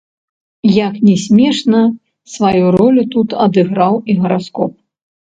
[0.87, 1.81] Як ні смешна,
[2.35, 4.73] сваю ролю тут адыграў і гараскоп.